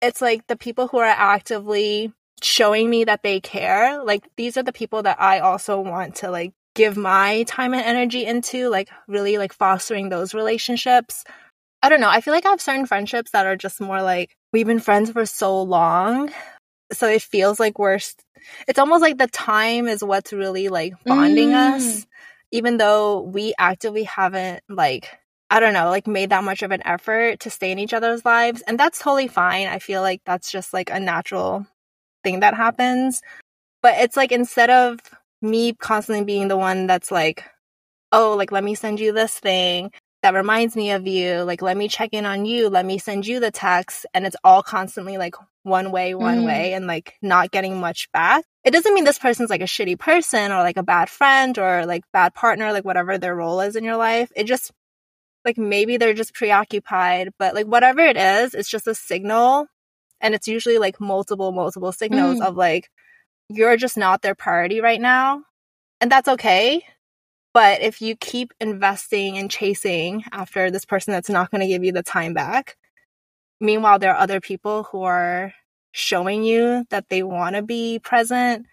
[0.00, 4.62] it's like the people who are actively showing me that they care, like these are
[4.62, 8.88] the people that I also want to like give my time and energy into, like
[9.08, 11.24] really like fostering those relationships.
[11.82, 12.08] I don't know.
[12.08, 15.10] I feel like I have certain friendships that are just more like we've been friends
[15.10, 16.30] for so long
[16.92, 17.98] so it feels like we're
[18.66, 21.74] it's almost like the time is what's really like bonding mm.
[21.74, 22.06] us
[22.50, 25.18] even though we actively haven't like
[25.50, 28.24] i don't know like made that much of an effort to stay in each other's
[28.24, 31.66] lives and that's totally fine i feel like that's just like a natural
[32.24, 33.22] thing that happens
[33.82, 34.98] but it's like instead of
[35.42, 37.44] me constantly being the one that's like
[38.12, 39.90] oh like let me send you this thing
[40.22, 41.42] that reminds me of you.
[41.42, 42.68] Like, let me check in on you.
[42.68, 44.06] Let me send you the text.
[44.12, 46.46] And it's all constantly like one way, one mm.
[46.46, 48.44] way, and like not getting much back.
[48.64, 51.86] It doesn't mean this person's like a shitty person or like a bad friend or
[51.86, 54.30] like bad partner, like whatever their role is in your life.
[54.36, 54.70] It just,
[55.44, 59.66] like, maybe they're just preoccupied, but like whatever it is, it's just a signal.
[60.20, 62.46] And it's usually like multiple, multiple signals mm.
[62.46, 62.90] of like,
[63.48, 65.42] you're just not their priority right now.
[66.00, 66.82] And that's okay
[67.52, 71.82] But if you keep investing and chasing after this person that's not going to give
[71.84, 72.76] you the time back,
[73.60, 75.52] meanwhile, there are other people who are
[75.92, 78.66] showing you that they want to be present.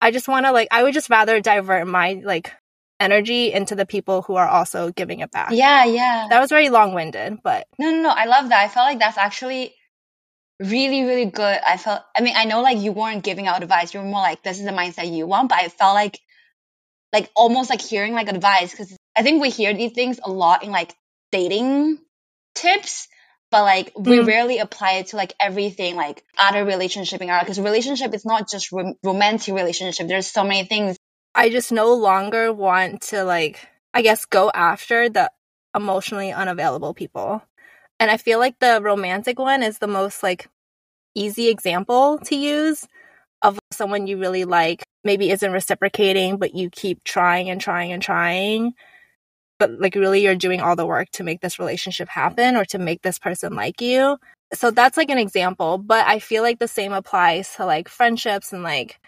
[0.00, 2.52] I just want to like, I would just rather divert my like
[3.00, 5.50] energy into the people who are also giving it back.
[5.52, 6.26] Yeah, yeah.
[6.30, 8.10] That was very long winded, but No, no, no.
[8.10, 8.64] I love that.
[8.64, 9.74] I felt like that's actually
[10.60, 11.58] really, really good.
[11.66, 13.94] I felt, I mean, I know like you weren't giving out advice.
[13.94, 15.48] You were more like, this is the mindset you want.
[15.48, 16.20] But I felt like,
[17.12, 20.62] like almost like hearing like advice because I think we hear these things a lot
[20.62, 20.94] in like
[21.32, 21.98] dating
[22.54, 23.08] tips.
[23.50, 24.26] But like we Mm.
[24.28, 28.48] rarely apply it to like everything, like other relationship in our because relationship is not
[28.48, 30.06] just rom- romantic relationship.
[30.06, 30.96] There's so many things.
[31.34, 35.30] I just no longer want to like I guess go after the
[35.74, 37.42] emotionally unavailable people.
[37.98, 40.48] And I feel like the romantic one is the most like
[41.14, 42.86] easy example to use
[43.42, 48.02] of someone you really like maybe isn't reciprocating but you keep trying and trying and
[48.02, 48.74] trying
[49.60, 52.78] but like really you're doing all the work to make this relationship happen or to
[52.78, 54.18] make this person like you.
[54.54, 58.52] So that's like an example, but I feel like the same applies to like friendships
[58.52, 58.98] and like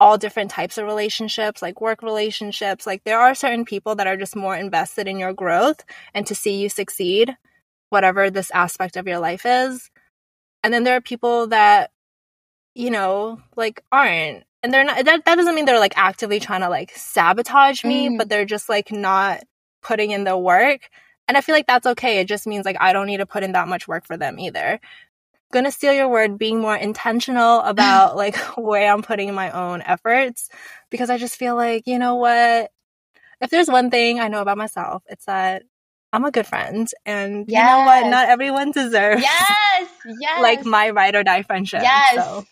[0.00, 2.86] all different types of relationships, like work relationships.
[2.86, 5.84] Like there are certain people that are just more invested in your growth
[6.14, 7.36] and to see you succeed,
[7.90, 9.90] whatever this aspect of your life is.
[10.64, 11.90] And then there are people that,
[12.74, 14.44] you know, like aren't.
[14.62, 18.08] And they're not, that, that doesn't mean they're like actively trying to like sabotage me,
[18.10, 18.18] Mm.
[18.18, 19.42] but they're just like not
[19.82, 20.88] putting in the work.
[21.28, 22.18] And I feel like that's okay.
[22.20, 24.38] It just means like I don't need to put in that much work for them
[24.38, 24.80] either.
[25.52, 30.48] Gonna steal your word, being more intentional about like where I'm putting my own efforts
[30.90, 32.70] because I just feel like, you know what?
[33.40, 35.62] If there's one thing I know about myself, it's that
[36.12, 36.88] I'm a good friend.
[37.06, 38.06] And you know what?
[38.06, 39.88] Not everyone deserves Yes,
[40.20, 40.42] yes.
[40.42, 41.82] like my ride or die friendship.
[41.82, 42.16] Yes.
[42.16, 42.46] So.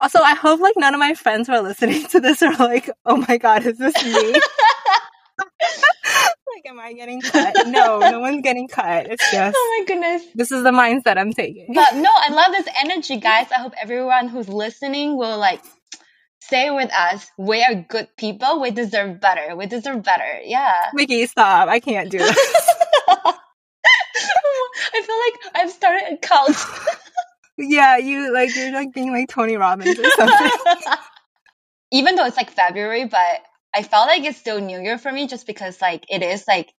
[0.00, 2.90] Also, I hope like none of my friends who are listening to this are like,
[3.06, 4.34] oh my god, is this me?
[6.54, 7.54] like, am I getting cut?
[7.66, 9.06] No, no one's getting cut.
[9.10, 10.22] It's just oh my goodness.
[10.34, 11.72] this is the mindset I'm taking.
[11.74, 13.46] But no, I love this energy, guys.
[13.50, 15.60] I hope everyone who's listening will like
[16.46, 18.60] stay with us, we are good people.
[18.60, 19.56] We deserve better.
[19.56, 20.40] We deserve better.
[20.44, 20.90] Yeah.
[20.92, 21.68] Mickey, stop!
[21.68, 22.36] I can't do this.
[24.96, 26.56] I feel like I've started a cult.
[27.58, 30.50] yeah, you like you're like being like Tony Robbins or something.
[31.90, 33.42] Even though it's like February, but
[33.74, 36.72] I felt like it's still New Year for me just because like it is like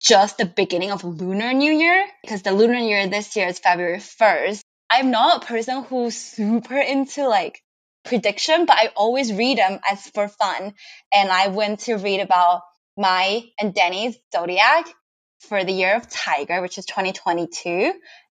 [0.00, 3.58] just the beginning of Lunar New Year because the Lunar New Year this year is
[3.58, 4.60] February 1st.
[4.90, 7.62] I'm not a person who's super into like
[8.04, 10.74] prediction, but I always read them as for fun.
[11.12, 12.62] And I went to read about
[12.96, 14.86] my and Danny's zodiac
[15.40, 17.92] for the year of Tiger, which is 2022,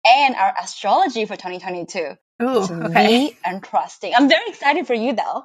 [0.06, 1.98] and our astrology for 2022.
[2.42, 3.04] Ooh, It's okay.
[3.04, 4.12] really interesting.
[4.16, 5.44] I'm very excited for you though.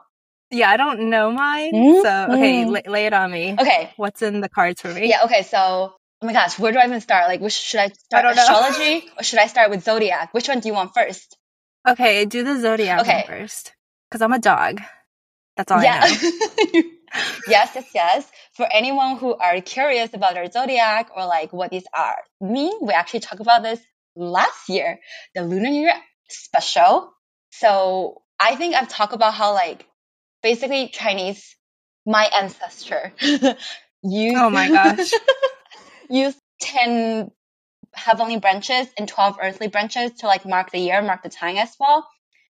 [0.52, 2.72] Yeah, I don't know mine, Mm, so okay, mm.
[2.86, 3.56] la- lay it on me.
[3.60, 3.92] Okay.
[3.98, 5.10] What's in the cards for me?
[5.10, 5.58] Yeah, okay, so
[6.22, 7.28] oh my gosh, where do I even start?
[7.28, 8.32] Like which should I start know.
[8.32, 10.34] astrology or should I start with zodiac?
[10.34, 11.36] Which one do you want first?
[11.88, 13.26] Okay, do the zodiac Okay.
[13.28, 13.74] one first,
[14.10, 14.82] because I'm a dog.
[15.58, 16.00] That's all yeah.
[16.04, 16.82] I know.
[17.48, 18.32] yes, yes, yes.
[18.54, 22.94] For anyone who are curious about our zodiac or like what these are, me, we
[22.94, 23.80] actually talked about this
[24.16, 25.00] last year,
[25.34, 25.94] the Lunar New Year
[26.30, 27.12] special.
[27.52, 29.88] So I think I've talked about how like
[30.45, 31.57] basically Chinese,
[32.07, 33.13] my ancestor,
[34.03, 35.13] used Oh my gosh.
[36.09, 37.31] used ten
[37.95, 41.75] heavenly branches and twelve earthly branches to like mark the year, mark the time as
[41.79, 42.07] well.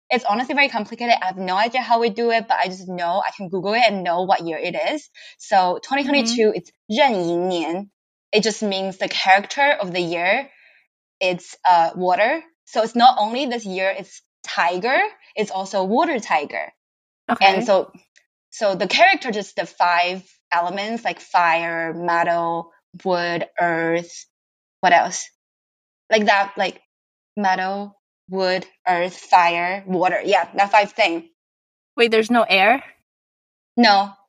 [0.09, 1.17] It's honestly very complicated.
[1.21, 3.75] I have no idea how we do it, but I just know I can Google
[3.75, 5.09] it and know what year it is.
[5.39, 7.91] So 2022, it's 壬寅年.
[8.33, 10.49] It just means the character of the year.
[11.19, 12.43] It's uh, water.
[12.67, 14.99] So it's not only this year, it's tiger.
[15.35, 16.73] It's also water tiger.
[17.32, 17.56] Okay.
[17.58, 17.92] And so,
[18.52, 22.72] so the character just the five elements like fire, metal,
[23.06, 24.26] wood, earth.
[24.82, 25.30] What else?
[26.12, 26.82] Like that, like
[27.38, 30.22] metal, wood, earth, fire, water.
[30.24, 31.30] Yeah, that five thing.
[31.98, 32.84] Wait, there's no air?
[33.78, 34.14] No.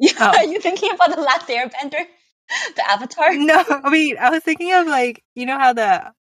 [0.00, 0.38] Yeah, Oh.
[0.38, 2.04] Are you thinking about the last airbender?
[2.76, 3.34] The avatar?
[3.34, 6.12] No, I mean, I was thinking of like, you know how the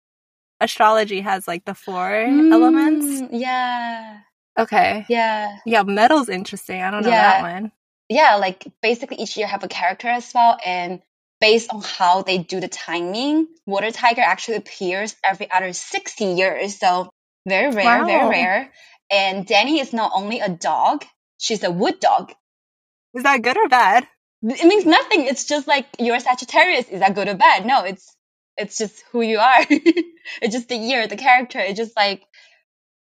[0.61, 3.23] astrology has like the four elements?
[3.23, 4.19] Mm, Yeah.
[4.59, 5.05] Okay.
[5.09, 5.57] Yeah.
[5.65, 6.81] Yeah, metal's interesting.
[6.81, 7.41] I don't know Yeah.
[7.41, 7.71] that one.
[8.09, 11.01] yeah, like basically each year have a character as well, and
[11.41, 16.77] based on how they do the timing, water tiger actually appears every other sixty years,
[16.79, 17.09] so
[17.47, 18.71] very rare, very rare.
[19.11, 21.05] And Danny is not only a dog;
[21.39, 22.31] she's a wood dog.
[23.13, 24.07] Is that good or bad?
[24.43, 25.25] It means nothing.
[25.25, 26.89] It's just like you're a Sagittarius.
[26.89, 27.65] Is that good or bad?
[27.65, 28.15] No, it's
[28.57, 29.65] it's just who you are.
[29.69, 31.59] it's just the year, the character.
[31.59, 32.23] It's just like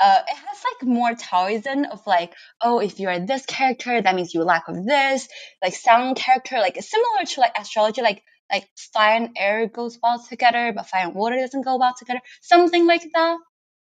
[0.04, 4.16] uh, it has like more Taoism of like, oh, if you are this character, that
[4.16, 5.30] means you lack of this.
[5.62, 10.22] Like sound character, like similar to like astrology, like like fire and air goes well
[10.28, 12.20] together, but fire and water doesn't go well together.
[12.42, 13.38] Something like that.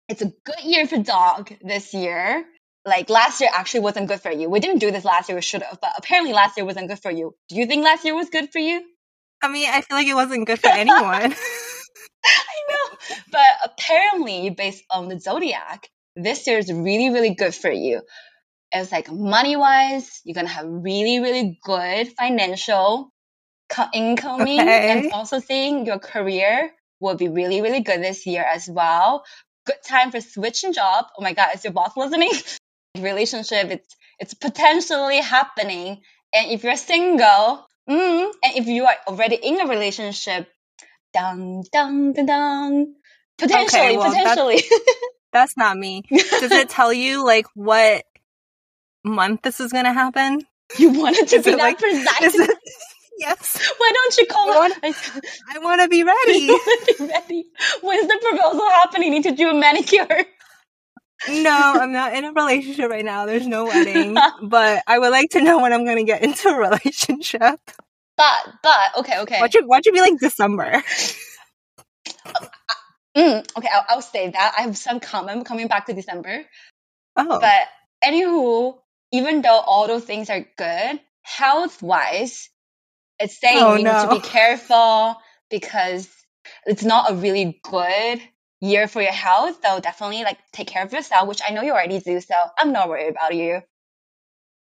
[0.08, 2.44] It's a good year for dog this year.
[2.84, 4.48] Like last year actually wasn't good for you.
[4.48, 7.00] We didn't do this last year, we should have, but apparently last year wasn't good
[7.00, 7.34] for you.
[7.48, 8.80] Do you think last year was good for you?
[9.42, 11.34] I mean, I feel like it wasn't good for anyone.
[12.24, 12.96] I know.
[13.32, 18.02] But apparently, based on the zodiac, this year is really, really good for you.
[18.72, 23.12] It's like money wise, you're gonna have really, really good financial
[23.68, 24.90] co- incoming, Okay.
[24.90, 29.24] and also seeing your career will be really, really good this year as well.
[29.66, 31.06] Good time for switching job.
[31.18, 32.32] Oh my god, is your boss listening?
[32.98, 36.02] Relationship, it's it's potentially happening.
[36.34, 40.48] And if you're single, mm, and if you are already in a relationship,
[41.14, 42.94] dun dun dun dun.
[43.38, 44.56] Potentially, Okay, well, potentially.
[44.56, 44.70] That's
[45.56, 46.02] not me.
[46.10, 48.04] Does it tell you like what
[49.04, 50.40] month this is gonna happen?
[50.78, 52.22] you wanted to Is be it that like- precise.
[52.34, 52.58] Is it-
[53.18, 54.96] yes, Why don't you call I it?
[55.48, 56.46] I I want to be ready.
[56.48, 57.44] want to be ready.
[57.82, 59.10] When's the proposal happening?
[59.12, 60.24] Need to do a manicure.
[61.30, 63.24] No, I'm not in a relationship right now.
[63.24, 66.58] There's no wedding, but I would like to know when I'm gonna get into a
[66.58, 67.58] relationship.
[68.18, 69.40] But but okay okay.
[69.40, 69.66] Watch it.
[69.66, 70.82] Watch it be like December.
[73.16, 74.54] Mm, okay, I'll, I'll say that.
[74.58, 76.44] I have some comment coming back to December.
[77.16, 77.68] Oh, But
[78.04, 78.78] anywho,
[79.12, 82.50] even though all those things are good, health wise,
[83.20, 85.16] it's saying Oh, you need to be careful
[85.50, 86.08] because
[86.66, 88.20] it's not a really good
[88.60, 89.58] year for your health.
[89.64, 92.20] So definitely like take care of yourself, which I know you already do.
[92.20, 93.62] So I'm not worried about you.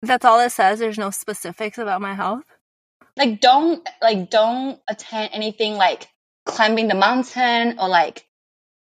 [0.02, 0.78] that's all it says.
[0.80, 2.44] There's no specifics about my health.
[3.16, 6.08] Like don't like don't attend anything like
[6.46, 8.26] climbing the mountain or like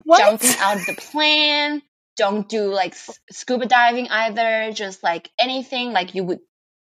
[0.04, 0.20] What?
[0.20, 1.82] jumping out of the plane.
[2.16, 2.96] Don't do like
[3.32, 4.72] scuba diving either.
[4.72, 6.40] Just like anything like you would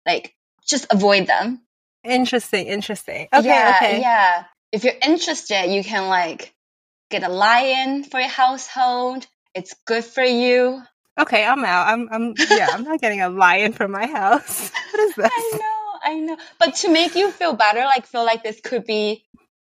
[0.07, 0.35] like
[0.67, 1.63] just avoid them.
[2.05, 2.67] Interesting.
[2.67, 3.29] Interesting.
[3.33, 3.47] Okay.
[3.47, 4.01] yeah, okay.
[4.01, 4.45] Yeah.
[4.73, 6.55] If you're interested, you can like
[7.11, 9.27] get a lion for your household.
[9.55, 10.83] It's good for you.
[11.19, 11.45] Okay.
[11.45, 11.89] I'm out.
[11.89, 12.09] I'm.
[12.11, 12.35] I'm.
[12.51, 12.69] Yeah.
[12.71, 14.71] I'm not getting a lion for my house.
[14.93, 15.31] What is this?
[15.31, 16.37] I know, I know.
[16.59, 19.25] But to make you feel better, like feel like this could be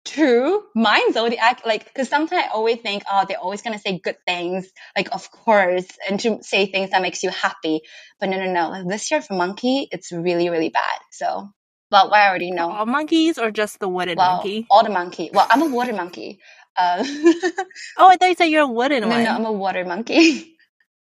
[0.05, 4.17] true, mine zodiac, like, because sometimes I always think, oh, they're always gonna say good
[4.27, 7.81] things, like of course, and to say things that makes you happy.
[8.21, 8.71] But no, no, no.
[8.71, 10.99] Like this year for monkey, it's really, really bad.
[11.11, 11.49] So,
[11.91, 12.71] well, I already know.
[12.71, 14.67] All monkeys or just the wooden well, monkey?
[14.71, 15.31] all the monkey.
[15.33, 16.41] Well, I'm a water monkey.
[16.77, 17.05] Uh,
[17.97, 19.23] Oh, I thought you said you're a wooden no, one.
[19.25, 20.57] no, I'm a water monkey.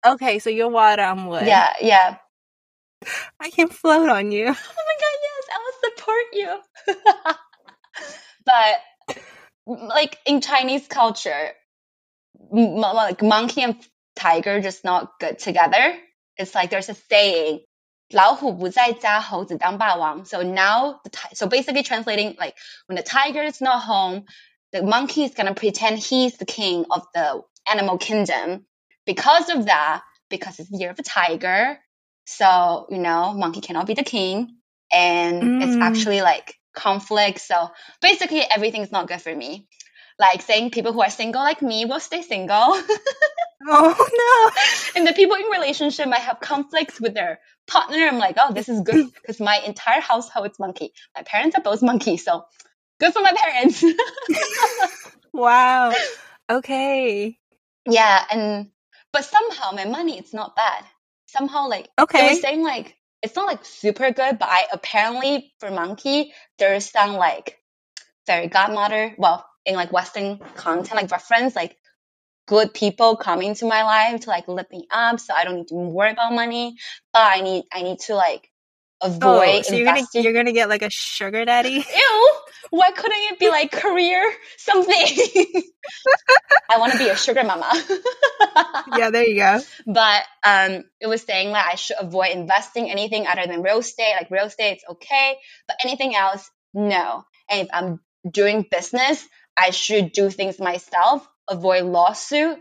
[0.04, 1.46] Okay, so you're water, I'm wood.
[1.46, 2.18] yeah, yeah.
[3.40, 4.46] I can float on you.
[4.56, 7.36] Oh my god, yes, I will support you.
[8.45, 8.77] but
[9.67, 11.51] like in Chinese culture,
[12.53, 13.77] m- like monkey and
[14.15, 15.97] tiger just not good together.
[16.37, 17.61] It's like there's a saying.
[18.13, 20.25] 老虎不在家，猴子当霸王.
[20.25, 22.55] So now, the ti- so basically translating like
[22.87, 24.27] when the tiger is not home,
[24.71, 28.65] the monkey is gonna pretend he's the king of the animal kingdom.
[29.07, 31.81] Because of that, because it's the year of the tiger,
[32.27, 34.57] so you know, monkey cannot be the king,
[34.93, 35.83] and it's Mm.
[35.83, 37.42] actually like conflict.
[37.42, 39.68] So basically, everything's not good for me.
[40.20, 42.58] Like saying people who are single like me will stay single,
[43.68, 45.00] Oh no!
[45.00, 47.98] and the people in relationship might have conflicts with their partner.
[48.08, 50.94] I'm like, oh, this is good because my entire household is monkey.
[51.16, 52.46] My parents are both monkey, so
[53.00, 53.84] good for my parents.
[55.34, 56.00] Wow.
[56.52, 57.38] Okay.
[57.88, 58.72] yeah, and
[59.14, 60.86] but somehow my money it's not bad.
[61.28, 62.30] Somehow like They Okay.
[62.30, 67.14] were saying like it's not like super good, but I apparently for monkey there's some
[67.16, 67.58] like
[68.26, 69.16] fairy godmother.
[69.18, 71.78] Well, in like Western content, like reference like
[72.48, 75.68] good people coming to my life to like lift me up, so I don't need
[75.70, 76.78] to worry about money.
[77.14, 78.51] But I need I need to like
[79.02, 81.86] avoid Oh, so you're gonna you're gonna get like a sugar daddy?
[81.96, 82.30] Ew!
[82.70, 84.94] Why couldn't it be like career something?
[86.70, 87.70] I want to be a sugar mama.
[88.98, 89.60] yeah, there you go.
[89.86, 94.14] but um, it was saying that I should avoid investing anything other than real estate.
[94.18, 95.36] Like real estate, it's okay,
[95.68, 97.26] but anything else, no.
[97.50, 98.00] And if I'm
[98.30, 101.28] doing business, I should do things myself.
[101.50, 102.58] Avoid lawsuit.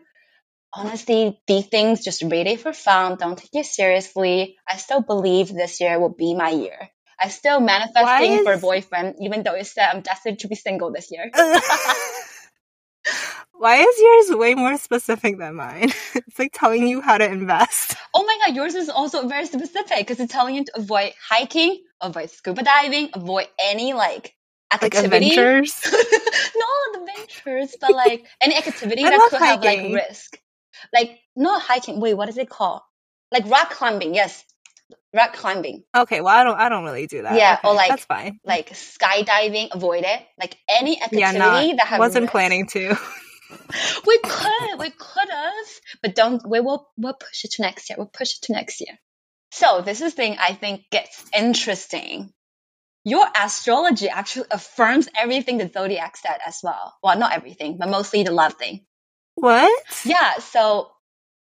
[0.72, 3.16] Honestly, these things just read it for fun.
[3.16, 4.56] Don't take it seriously.
[4.68, 6.90] I still believe this year will be my year.
[7.18, 10.54] I still manifesting Why for a boyfriend, even though it said I'm destined to be
[10.54, 11.30] single this year.
[13.52, 15.90] Why is yours way more specific than mine?
[16.14, 17.96] It's like telling you how to invest.
[18.12, 21.80] Oh my god, yours is also very specific because it's telling you to avoid hiking,
[22.00, 24.34] avoid scuba diving, avoid any like
[24.72, 25.38] Like activity.
[25.38, 25.80] adventures.
[26.56, 26.66] no
[27.00, 30.38] adventures, but like any activity I that could have like risk.
[30.92, 32.00] Like not hiking.
[32.00, 32.80] Wait, what is it called?
[33.32, 34.14] Like rock climbing.
[34.14, 34.44] Yes,
[35.14, 35.84] rock climbing.
[35.96, 37.34] Okay, well I don't I don't really do that.
[37.36, 38.38] Yeah, Okay, or like- that's fine.
[38.44, 40.20] Like skydiving, avoid it.
[40.38, 42.32] Like any activity Yeah, no, that has wasn't risk.
[42.32, 42.96] planning to.
[44.06, 45.66] We could, we could have,
[46.02, 46.40] but don't.
[46.48, 47.96] We will, we'll push it to next year.
[47.98, 48.96] We'll push it to next year.
[49.50, 52.32] So this is thing I think gets interesting.
[53.04, 56.94] Your astrology actually affirms everything the zodiac said as well.
[57.02, 58.86] Well, not everything, but mostly the love thing.
[59.40, 59.84] What?
[60.04, 60.38] Yeah.
[60.38, 60.90] So,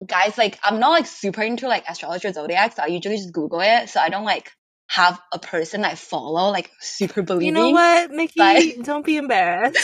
[0.05, 3.33] guys, like I'm not like super into like astrology or zodiac, so I usually just
[3.33, 3.89] Google it.
[3.89, 4.51] So I don't like
[4.87, 7.47] have a person I follow like super believing.
[7.55, 8.33] You know what, Mickey?
[8.37, 9.79] but- Don't be embarrassed.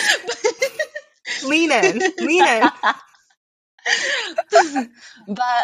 [1.46, 2.02] Lean in.
[2.20, 2.70] Lean in.
[5.28, 5.64] but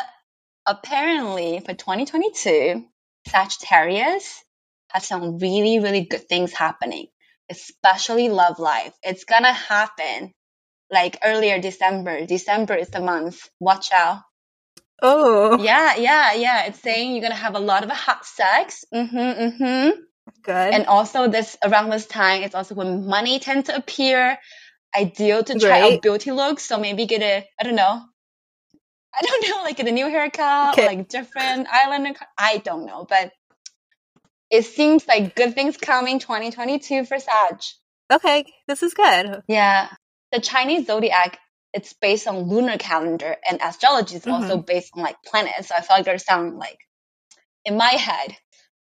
[0.66, 2.86] apparently for 2022,
[3.28, 4.44] Sagittarius
[4.90, 7.08] has some really, really good things happening,
[7.50, 8.94] especially love life.
[9.04, 10.34] It's gonna happen
[10.94, 12.26] like earlier December.
[12.26, 13.50] December is the month.
[13.60, 14.22] Watch out.
[15.02, 16.66] Oh, Yeah, yeah, yeah.
[16.68, 18.86] It's saying you're gonna have a lot of hot sex.
[18.94, 19.90] Mm-hmm, mm-hmm.
[20.44, 20.74] good.
[20.74, 24.38] And also this around this time, it's also when money tends to appear.
[24.96, 25.94] Ideal to try Right.
[25.96, 26.64] out beauty looks.
[26.66, 28.02] So maybe get a I don't know.
[29.16, 30.86] I don't know, like get a new haircut, Okay.
[30.88, 32.16] like different eyeliner.
[32.38, 33.32] I don't know, but
[34.52, 37.60] it seems like good things coming 2022 for Sag.
[38.12, 39.42] okay, this is good.
[39.48, 39.90] Yeah,
[40.34, 41.40] the Chinese zodiac
[41.74, 45.70] it's based on lunar calendar, and astrology is also based on like planets.
[45.70, 46.78] So I feel like they sound like
[47.66, 48.36] in my head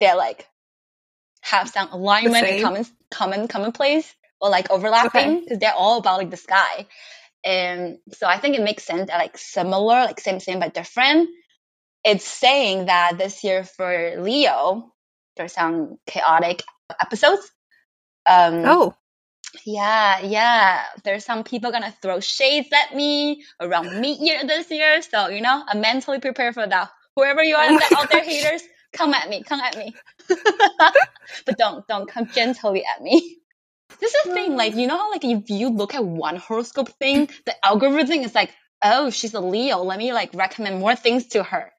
[0.00, 0.46] they're like
[1.40, 6.30] have some alignment and common common commonplace or like overlapping because they're all about like
[6.30, 6.86] the sky.
[7.44, 11.28] And so I think it makes sense that like similar, like same same but different.
[12.04, 14.92] It's saying that this year for Leo,
[15.36, 16.62] there's some chaotic
[17.00, 17.50] episodes.
[18.26, 18.94] Um, Oh,
[19.64, 20.82] yeah, yeah.
[21.04, 25.02] There's some people gonna throw shades at me around mid year this year.
[25.02, 26.90] So, you know, I'm mentally prepared for that.
[27.16, 29.94] Whoever you are Oh out there haters, come at me, come at me.
[31.46, 33.38] but don't, don't come gently at me.
[34.00, 36.90] This is the thing, like, you know how like if you look at one horoscope
[37.00, 38.52] thing, the algorithm is like,
[38.84, 39.78] oh, she's a Leo.
[39.82, 41.72] Let me like recommend more things to her.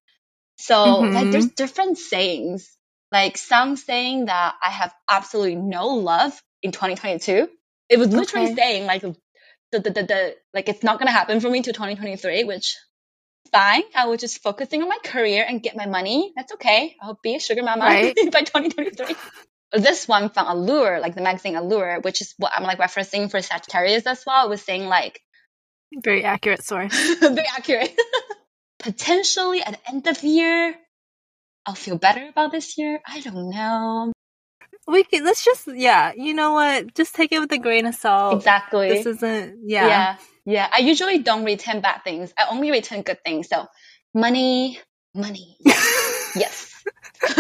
[0.57, 1.31] So like Mhm.
[1.31, 2.69] there's different sayings.
[3.11, 7.49] Like some saying that I have absolutely no love in 2022.
[7.89, 8.55] It was literally Okay.
[8.55, 9.15] saying like the,
[9.71, 12.77] the, the, the like it's not gonna happen for me to 2023, which
[13.51, 13.83] fine.
[13.95, 16.33] I was just focusing on my career and get my money.
[16.35, 16.95] That's okay.
[17.01, 18.15] I'll be a sugar mama Right.
[18.31, 19.15] by 2023.
[19.73, 23.41] This one from Allure, like the magazine Allure, which is what I'm like referencing for
[23.41, 25.21] Sagittarius as well, was saying like
[26.03, 26.93] very accurate source.
[27.19, 27.95] very accurate.
[28.79, 30.75] Potentially at the end of the year,
[31.65, 32.99] I'll feel better about this year.
[33.07, 34.13] I don't know.
[34.87, 36.13] We can, let's just yeah.
[36.15, 36.95] You know what?
[36.95, 38.35] Just take it with a grain of salt.
[38.35, 38.89] exactly.
[38.89, 39.87] This isn't yeah.
[39.87, 40.17] yeah.
[40.45, 40.69] yeah.
[40.71, 42.33] I usually don't return bad things.
[42.37, 43.49] I only return good things.
[43.49, 43.67] So
[44.13, 44.79] money,
[45.13, 45.57] money.
[46.35, 46.83] Yes.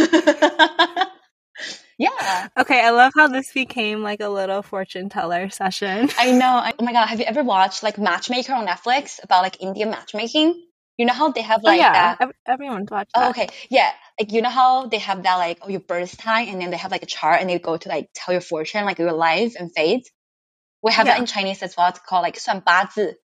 [1.97, 2.47] yeah.
[2.57, 6.09] Okay, I love how this became like a little fortune teller session.
[6.17, 6.47] I know.
[6.47, 9.89] I, oh my god, have you ever watched like Matchmaker on Netflix about like Indian
[9.89, 10.63] matchmaking?
[10.98, 13.32] You know how they have oh like yeah, that ev- everyone's watched Oh, that.
[13.32, 13.50] okay.
[13.70, 13.90] Yeah.
[14.20, 16.78] Like, you know how they have that, like, oh, your birth time, and then they
[16.78, 19.54] have, like, a chart, and they go to, like, tell your fortune, like, your life
[19.58, 20.08] and fate?
[20.82, 21.20] We have that Yeah.
[21.20, 21.88] in Chinese as well.
[21.90, 23.16] It's called, like, 算八字.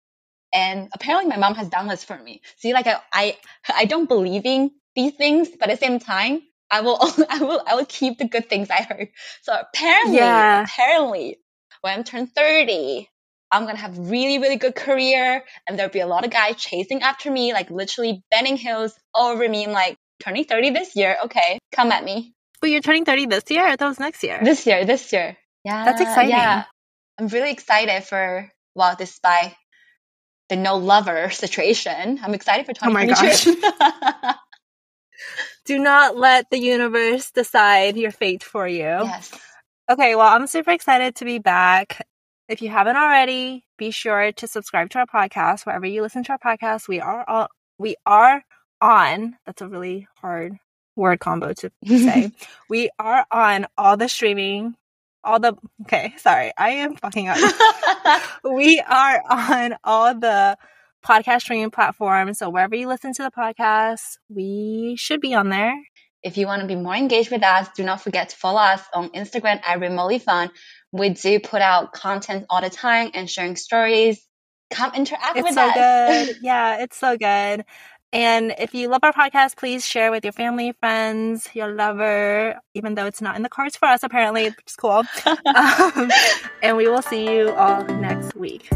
[0.53, 2.41] And apparently my mom has done this for me.
[2.58, 3.38] See, like, I, I,
[3.76, 6.41] I don't believe in these things, but at the same time,
[6.72, 6.99] I will,
[7.30, 9.10] I will, I will keep the good things I heard.
[9.43, 10.66] So apparently, Yeah.
[10.66, 11.39] apparently,
[11.82, 13.10] when I'm turned 30,
[13.53, 17.03] I'm gonna have really, really good career, and there'll be a lot of guys chasing
[17.03, 19.66] after me, like literally bending hills over me.
[19.66, 22.32] I'm like, turning 30 this year, okay, come at me.
[22.61, 23.64] But you're turning 30 this year?
[23.66, 24.38] I thought it was next year.
[24.42, 25.36] This year, this year.
[25.64, 25.84] Yeah.
[25.84, 26.30] That's exciting.
[26.30, 26.64] Yeah.
[27.18, 29.55] I'm really excited for, well, despite
[30.48, 33.61] the no lover situation, I'm excited for Oh my 2022.
[35.64, 38.78] Do not let the universe decide your fate for you.
[38.84, 39.32] yes.
[39.90, 42.07] Okay, well, I'm super excited to be back.
[42.53, 46.32] If you haven't already, be sure to subscribe to our podcast wherever you listen to
[46.32, 46.86] our podcast.
[46.86, 47.48] We are all,
[47.78, 48.44] we are
[48.78, 49.38] on.
[49.46, 50.59] That's a really hard
[50.94, 52.30] word combo to say.
[52.68, 54.74] we are on all the streaming,
[55.24, 56.12] all the okay.
[56.18, 57.38] Sorry, I am fucking up.
[58.44, 60.59] we are on all the
[61.03, 62.36] podcast streaming platforms.
[62.40, 65.74] So wherever you listen to the podcast, we should be on there.
[66.23, 68.83] If you want to be more engaged with us, do not forget to follow us
[68.95, 70.51] on Instagram at Remotely Fun.
[70.93, 74.25] We do put out content all the time and sharing stories.
[74.70, 76.27] Come interact with It's with so us.
[76.29, 76.37] good.
[76.43, 77.64] Yeah, it's so good.
[78.14, 82.95] And if you love our podcast, please share with your family, friends, your lover, even
[82.95, 85.03] though it's not in the cards for us, apparently, which is cool.
[85.27, 86.11] Um,
[86.62, 88.68] and we will see you all next week.